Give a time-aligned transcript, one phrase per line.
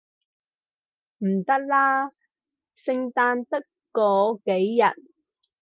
[1.19, 2.09] 唔得啦，
[2.75, 3.63] 聖誕得
[3.93, 5.11] 嗰幾日